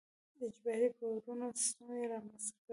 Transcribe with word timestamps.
د 0.37 0.39
اجباري 0.47 0.89
پورونو 0.97 1.45
سیستم 1.61 1.89
یې 1.99 2.05
رامنځته 2.11 2.51
کړ. 2.63 2.69